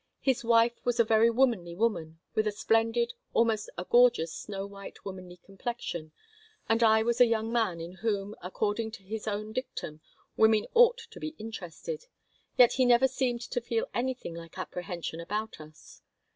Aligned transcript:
His 0.19 0.43
wife 0.43 0.83
was 0.83 0.99
a 0.99 1.03
very 1.03 1.29
womanly 1.29 1.75
woman 1.75 2.19
with 2.33 2.47
a 2.47 2.51
splendid, 2.51 3.13
almost 3.35 3.69
a 3.77 3.85
gorgeous 3.85 4.33
snow 4.33 4.65
white 4.65 5.05
womanly 5.05 5.37
complexion, 5.37 6.11
and 6.67 6.81
I 6.81 7.03
was 7.03 7.21
a 7.21 7.27
young 7.27 7.53
man 7.53 7.79
in 7.79 7.91
whom, 7.97 8.33
according 8.41 8.89
to 8.93 9.03
his 9.03 9.27
own 9.27 9.53
dictum, 9.53 10.01
women 10.35 10.65
ought 10.73 10.97
to 11.11 11.19
be 11.19 11.35
interested; 11.37 12.07
yet 12.57 12.73
he 12.73 12.83
never 12.85 13.07
seemed 13.07 13.41
to 13.41 13.61
feel 13.61 13.85
anything 13.93 14.33
like 14.33 14.57
apprehension 14.57 15.19
about 15.19 15.61
us. 15.61 16.01